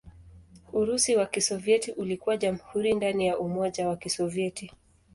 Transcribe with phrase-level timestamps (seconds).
[0.73, 4.71] Urusi wa Kisovyeti ulikuwa jamhuri ndani ya Umoja wa Kisovyeti.